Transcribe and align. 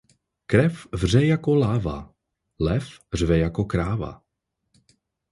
Krev 0.45 0.87
vře 0.93 1.25
jako 1.25 1.55
láva- 1.55 2.13
lev 2.59 2.99
řve 3.13 3.37
jako 3.39 3.65
kráva. 3.65 4.21